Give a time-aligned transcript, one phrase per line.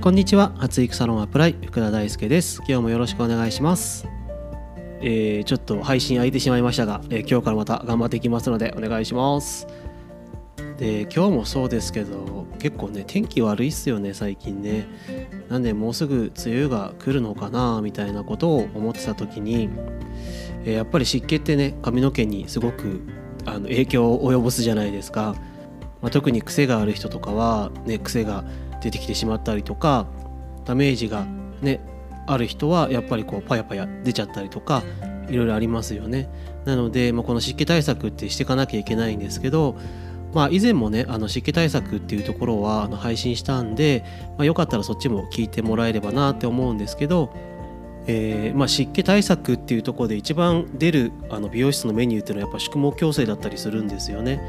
[0.00, 0.54] こんにちは。
[0.56, 2.62] 発育サロンアプライ福田大輔です。
[2.66, 4.08] 今日もよろしくお願いします。
[5.02, 9.66] えー、ちょっと配信空いてしまいましたが、えー、今日からまた頑張っていきますのでお願いします。
[10.78, 14.86] で今日もそうですけど結構ね天気悪いっすよね最近ね。
[15.50, 19.68] なんでもうすぐ梅雨が来るのかなみたいなことを思ってた時に、
[20.64, 23.02] えー、やっぱり湿気ってね髪の毛にすごく
[23.44, 25.34] あの影響を及ぼすじゃないですか、
[26.00, 28.44] まあ、特に癖がある人とかはね癖が
[28.80, 30.06] 出てきてしまったりとか
[30.64, 31.24] ダメージが
[31.62, 31.80] ね
[32.26, 34.82] ある人はやっぱりこうパヤパヤ出ちゃったりとか
[35.28, 36.28] いろいろありますよね。
[36.64, 39.76] なので、まあ、この湿気対策ってしていかなきゃいけないんですけど、
[40.34, 44.04] まあ、以前もねあの湿気対策っていうところはあの配信したんで、
[44.36, 47.32] まあ、よかったらそっちも聞いてもらえればなって思うんですけど、
[48.06, 54.40] えー、まあ、湿気対策っていうところで一番出るあの美容室のメニューっていうのはやっぱ宿毛矯正だったりするんですよね。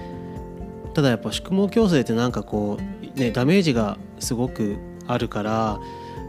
[0.93, 4.77] ただやっぱ宿毛矯正ってなんかこうねダメージがすごく
[5.07, 5.79] あるから、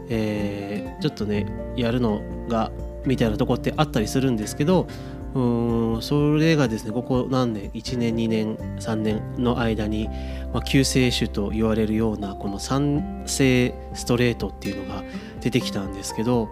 [0.09, 2.71] えー、ちょっとねやるのが
[3.05, 4.87] みたいなとこってあったりするんですけど
[5.33, 10.07] うんそれがですねここ何年1年2年3年の間に、
[10.53, 15.03] まあ、救世主と言われるようなこの酸性ストレートっていうのが
[15.41, 16.49] 出てきたんですけど、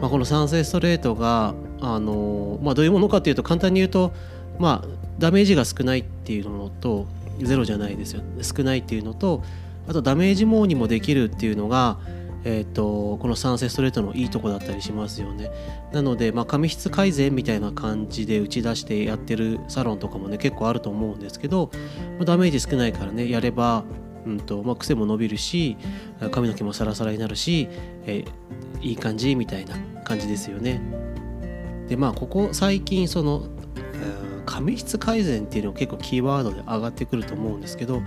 [0.00, 4.12] まあ、この酸性ストレートが、あのまあ、どういうものかっていうと簡単に言うと、
[4.58, 4.88] まあ、
[5.18, 7.06] ダメージが少ないっていうのと
[7.46, 8.22] ゼロじゃないですよ。
[8.42, 9.42] 少ないっていうのと
[9.88, 11.98] あとダメージモーにもできるっていうのが、
[12.44, 15.50] えーと、このサンセストレートのいいとこだったりしますよね。
[15.92, 21.70] なので、まあ、髪質改善みたいな感じで打ち出してやってるサロンとかもね結構あると思うんですけど、
[22.18, 23.84] まあ、ダメージ少ないからねやれば、
[24.26, 25.76] うんとまあ、癖も伸びるし
[26.30, 27.68] 髪の毛もサラサラになるし、
[28.06, 30.80] えー、いい感じみたいな感じですよね。
[31.88, 33.48] でまあここ最近その
[34.52, 38.02] 髪質改善っていうのが結構キーワードで上がってくると思うんですけど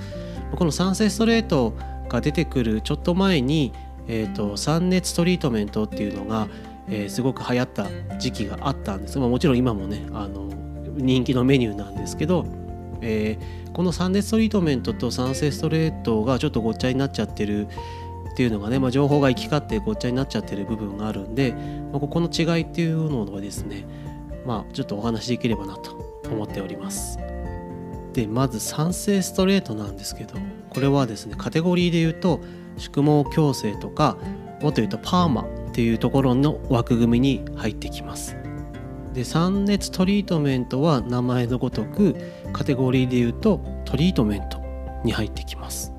[0.55, 1.73] この酸性ストレート
[2.07, 3.73] が出てくるちょっと前に、
[4.07, 6.47] えーと、酸熱トリートメントっていうのが、
[6.87, 7.87] えー、すごく流行った
[8.19, 10.47] 時期があったんです、まあ、もちろん今もねあの
[10.95, 12.45] 人気のメニューなんですけど、
[13.01, 17.67] えー、この酸熱トリートメントと酸性ストレートがちょっとごっちゃになっちゃってる
[18.31, 21.53] っていうのがね、まあ、情報が行き交ってごっちゃになっちゃってる部分があるんで、
[21.91, 23.85] まあ、ここの違いっていうのをですね
[24.45, 27.19] まあちょっとお話しできればなと思っております。
[28.13, 30.35] でまず酸性ストレートなんですけど
[30.69, 32.39] これはですねカテゴリーで言うと
[32.77, 34.17] 宿毛矯正とか
[34.61, 38.37] もっと言うとパーマっていうところの枠組みに入ってきます。
[39.13, 42.15] で酸熱トリートメントは名前のごとく
[42.51, 44.61] カテゴリーで言うとトリートメント
[45.03, 45.93] に入ってきます。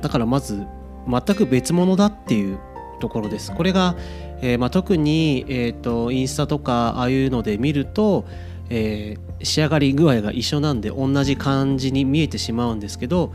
[0.00, 0.66] だからまず
[1.08, 2.58] 全く別物だっていう
[3.00, 3.52] ところです。
[3.52, 3.96] これが、
[4.40, 8.24] えー、まあ、特に、えーとインスタとかああいうので見ると
[8.68, 13.32] えー、仕上がり具合が一緒なんで同じ感じに見えてしまうんですけど、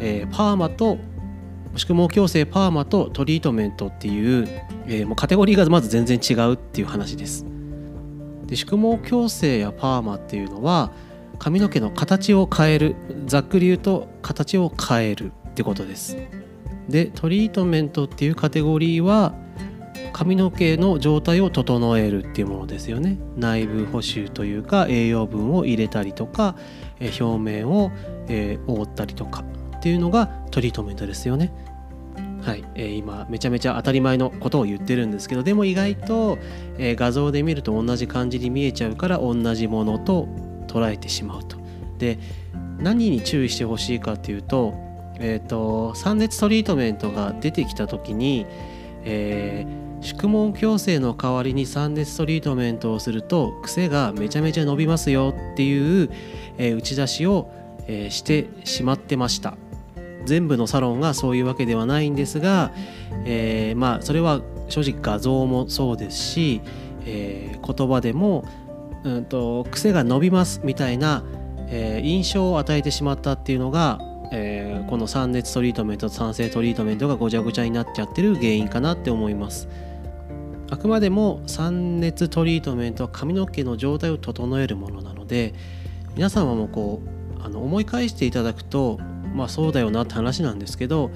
[0.00, 0.98] えー、パーマと
[1.76, 4.48] 宿毛矯正パーマとトリートメントっていう,、
[4.86, 7.44] えー、もうカテゴリーがまず全然違うっていう話です。
[8.46, 10.92] で宿毛矯正やパーマっていうのは
[11.38, 12.96] 髪の毛の形を変える
[13.26, 16.16] ざっくり言うと形を変えるってことです。
[16.88, 19.34] でトリートメントっていうカテゴリーは
[20.14, 23.18] 髪の毛の状態を整えるっていうものですよね。
[23.36, 26.54] 内部補修というか栄養分を入れたりとか
[27.00, 27.90] 表面を、
[28.28, 29.44] え、覆ったりとか
[29.76, 31.52] っていうのがトリートメントですよね。
[32.42, 36.38] はい、えー、今めちゃめちゃ当たり前のことを言ってるんですけどでも意外と、
[36.78, 40.28] えー、画像で見ると同じ感じに見えちゃうから同じものと
[40.68, 41.56] 捉えてしまうと。
[41.98, 42.18] で
[42.78, 44.74] 何に注意してほしいかっていうと,、
[45.18, 48.46] えーと、酸熱トリートメントが出てきた時に、
[49.04, 56.10] えー、宿毛矯正の代わりに酸熱トリートメントをすると癖がめちゃめちゃ伸びますよっていう、
[56.58, 57.50] えー、打ち出しを、
[57.86, 59.56] えー、してしまってました
[60.26, 62.72] 全部のサロンがそういうわけではないんですが、
[63.24, 66.62] えー、まあそれは正直画像もそうですし、
[67.04, 68.46] え、言葉でも、
[69.04, 71.22] うんと、癖が伸びますみたいな、
[71.68, 73.98] え、印象を与えてしまったっていうのが
[74.36, 79.68] えー、この酸熱トリートメントと酸性トリートメントがごちゃごちゃになっちゃってる原因かなって思います。
[80.70, 85.54] あくまでも酸熱トリートメントは髪の毛の状態を整えるものなので
[86.14, 87.02] 皆様もこ
[87.38, 88.98] うあの思い返していただくと
[89.34, 91.10] まあそうだよなって話なんですけど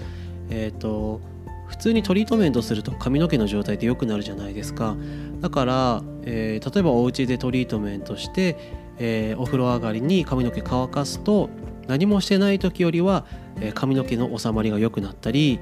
[0.50, 1.20] えっ、ー、と
[1.68, 4.96] 普通にトリートメントすると髪の毛の状態って良くなるじゃないですか。
[5.40, 8.56] だから、えー、例えばお家でトリートメントして、
[8.98, 11.50] えー、お風呂上がりに髪の毛乾かすと
[11.86, 13.24] 何もしてない時よりは、
[13.60, 15.58] え髪の毛の収まりが良くなったり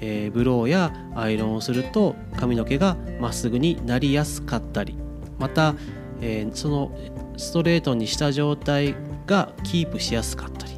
[0.00, 4.96] えー、ブローやアイロンをすると髪の毛がまっすぐになりやすかったり
[5.38, 5.74] また、
[6.20, 6.92] えー、その
[7.36, 8.94] ストレートにした状態
[9.26, 10.72] がキープしやすかったり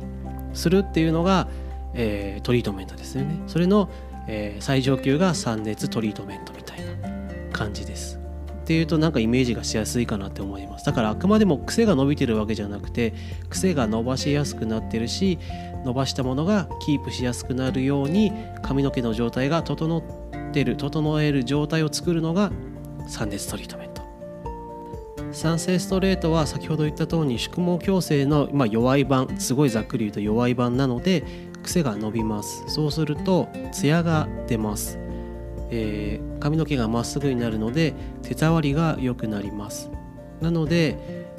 [0.55, 1.49] するっていうのが、
[1.95, 3.43] えー、トリートメントですよね。
[3.47, 3.89] それの
[4.29, 6.93] え、最上級が3熱トリートメントみたいな
[7.53, 8.22] 感じです。
[8.73, 10.87] っていうとなんかイメージがしやすいかなって思います。
[10.87, 13.13] だからあくまでも癖が伸びてるわけじゃなくて
[13.51, 15.39] 癖が伸ばしやすくなってるし
[15.85, 18.33] 伸ばしたものがキープしやすくなるように
[18.63, 20.03] 髪の毛の状態が整っ
[20.53, 22.51] てる整える状態を作るのが
[23.11, 24.03] 3熱トリートメント。
[25.33, 31.25] 酸性ストレートは先ほど言った通り宿毛矯正の、ま、弱い版すごいざっくり言うと弱い版なので
[31.63, 32.65] 癖が伸びます。
[32.69, 35.02] そうするとツヤが出ます。
[35.75, 39.91] えー、髪の毛がまっすぐになるので手触りが良くなります。
[40.43, 40.99] なので、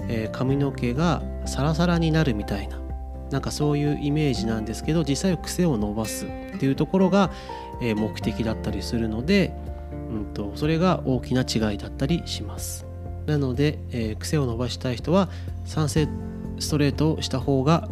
[0.10, 2.80] えー、髪の毛がサラサラになるみたいな
[3.32, 7.32] なんかそういうイメージなんですけど実際は癖を伸ばすっていうところが、
[7.82, 9.54] えー、目的だったりするので、
[10.10, 12.86] うんと、それが大きな違いだったりします。
[13.28, 15.30] なので、え癖を伸ばしたい人は
[15.64, 16.10] 酸性
[16.60, 17.88] ストレートをした方が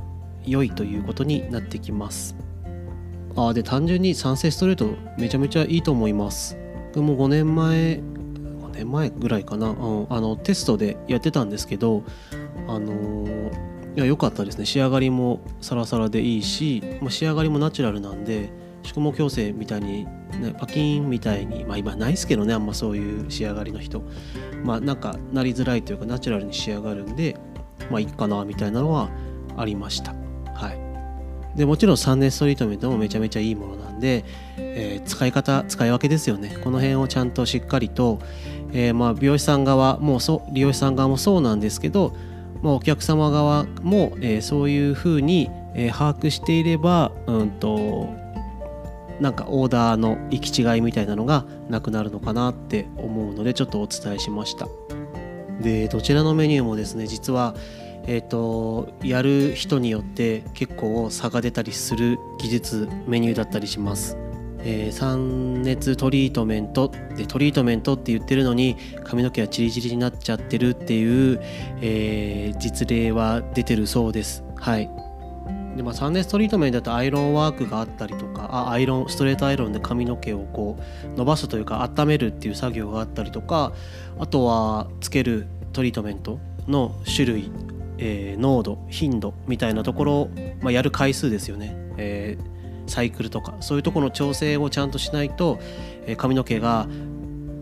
[0.45, 2.35] 良いということになってきます。
[3.35, 6.57] あで単純に賛成ストレートめちゃめちゃいいと思います。
[6.93, 12.03] 僕も5年前5年前ぐらいかな、うん、あのテストでやってたんですけど
[12.67, 13.51] あの、
[13.95, 14.65] いや良かったですね。
[14.65, 18.51] 仕上がりもサラサラでいいし、まあ、仕上がりもナチュラルなんで
[18.83, 24.03] 宿毛矯正みたいに、ね、パキンみたいにまあ今ないですけどねあんまそういう仕上がりの人。
[24.63, 27.35] まあなんかなりづらいというかナチュラルに仕上がるんで
[27.89, 29.09] まあいいかなみたいなのは
[29.57, 30.13] ありました。
[30.53, 30.90] はい。
[31.55, 34.23] でもちろんサンデーストリートメントもめちゃめちゃいいものなんで、
[34.57, 36.57] えー、使い方使い分けですよね。
[36.63, 38.19] この辺をちゃんとしっかりと、
[38.73, 42.15] えー、まあ美容師さん側もそう利用師さん側もそうなんですけど、
[42.61, 48.09] まあ、お客様側も、えー、そういうふうに、えー、把握していればうんと
[49.19, 54.67] なんかオーダーの行き違いみたいなのがなくなるのかなって思うのでちょっとお伝えしました。
[55.61, 57.53] でどちらのメニューもですね実は
[58.07, 64.17] えーと、やる人によって結構差が出たりする技術メニューだったりします。
[64.63, 71.39] えー、酸熱トリートメントでトリートメントって言ってるのに髪の毛はチリチリになっちゃってるっていう、
[71.81, 74.43] えー、実例は出てるそうです。
[74.57, 74.89] はい
[75.75, 83.71] でまあ、酸熱トリートメントだとアイロンワークがあったりとかあアイロンストレートアイロンで髪の毛をこう伸ばすというか温めるっていう作業があったりとか
[84.19, 87.51] あとはつけるトリートメントの種類
[88.01, 90.29] えー、濃度頻度みたいなところを、
[90.61, 93.55] まあ、やる回数ですよね、えー、サイクルとか。
[93.61, 95.59] そういうところの調整をちゃんとしないと、
[96.07, 96.87] えー、髪の毛が、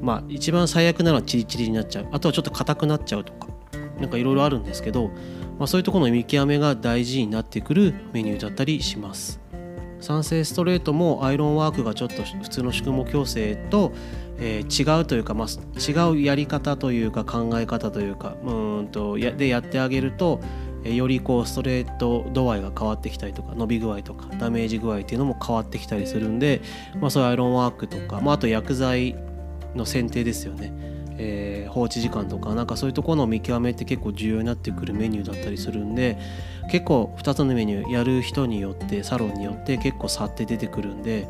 [0.02, 2.08] まあ、一番最悪なのはチリチリになっちゃう。
[2.12, 3.50] あとはちょっと硬くなっちゃうとか。
[4.00, 5.10] なんかいろいろあるんですけど、
[5.58, 9.42] まあ、そういうところの見極めが大事になってくるメニューだったりします。
[10.00, 13.92] 酸性ストレートもアイロンワークがちょっと普通の宿毛矯正と、
[14.38, 15.48] えー、違うというか、まあ、
[15.80, 20.40] 違うやり方というか考え方というかうんとやでやってあげると、
[20.84, 26.62] えー、よりこうストレート度合いが変わってきたりとか伸び具合とかダメージ具合っていうのも変わってきたりするんで、
[27.00, 29.16] まあ、そういうアイロンワークとか、まあ、あと薬剤
[29.76, 30.74] の選定ですよね、
[31.22, 36.18] えー、放置時間とかなんかそういうところの見極めって結構重要になってくるメニューだったりするんで
[36.72, 41.28] 結構2つのメニューやる人によってサロンによって結構差って出てくるんで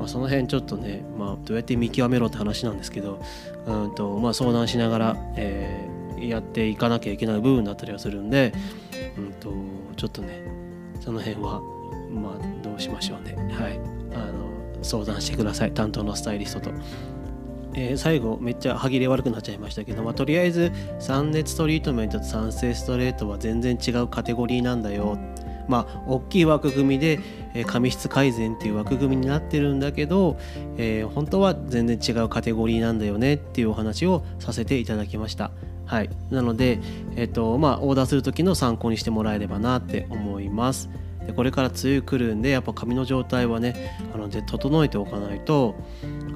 [0.00, 3.22] まあ、その辺ちょっとね、まあ、どうやって見極めろって話なんですけど
[3.66, 8.54] うんと、まあ、相談しながら、えー、やっていかなきゃいけない部分だったりはするんで、
[9.18, 9.52] うんと、
[9.98, 10.42] ちょっとね
[11.02, 11.60] その辺は、
[12.10, 13.78] まあ、どうしましょうね、はい、
[14.14, 14.50] あの
[14.82, 15.72] 相談してください。
[15.72, 16.70] 担当のスタイリストと。
[17.74, 25.18] えー、最後めっちゃ歯切れ悪くなっちゃいましたけど、まあ、とりあえず酸熱トリートメントと酸性ストレートは全然違うカテゴリーなんだよ
[25.68, 27.20] まあ大きい枠組みで
[27.54, 30.38] え髪質改善っていう枠組みになってるんだけど、
[30.76, 35.50] えー、本当は全然違うカテゴリーなんだよねっていうお話をさせていただきました。
[35.86, 36.78] はい、なので、
[37.16, 40.88] えーとまあ、オーダーする時の参考にしてもらえればなって思います。
[41.26, 45.74] でこれから梅雨来るんでやっぱ髪の状態はねあので整えておかないと、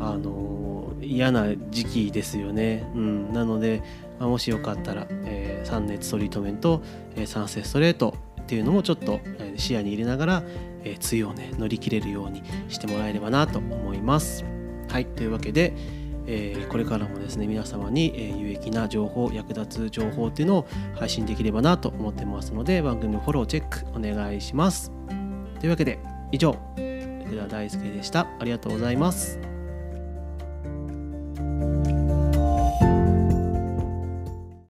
[0.01, 0.74] あのー、
[1.05, 2.87] 嫌な時期ですよね。
[2.95, 3.83] うん、なので、
[4.19, 6.83] ま、もしよかったら、えー、酸熱トリートメント、
[7.17, 9.21] え、酸性ストレートっていうのもちょっと
[9.57, 10.43] 視野に入れながら、
[10.85, 14.45] え梅雨をね乗り切れるようにしてもらえればなと思います。
[14.89, 15.73] はいというわけで、
[16.27, 24.93] えー、これからもですね皆様に、えー、有益な情報役立つ情報っていうのを配信できればなと思ってますので番組のフォローチェックお願いします。
[25.61, 25.99] というわけで
[26.33, 26.57] 以上
[27.25, 28.27] 福田大輔でした。
[28.39, 29.54] ありがとうございます。